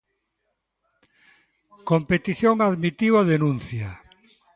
Competición 1.91 2.55
admitiu 2.61 3.13
a 3.21 3.27
denuncia. 3.33 3.89